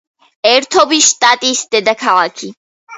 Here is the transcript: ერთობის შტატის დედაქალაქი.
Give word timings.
ერთობის 0.51 1.05
შტატის 1.11 1.65
დედაქალაქი. 1.77 2.55